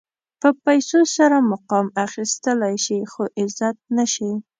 [0.41, 4.31] په پیسو سره مقام اخيستلی شې خو عزت نه شې.